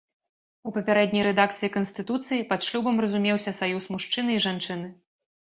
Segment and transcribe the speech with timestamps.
[0.69, 4.93] У папярэдняй рэдакцыі канстытуцыі пад шлюбам разумеўся саюз мужчыны і жанчыны.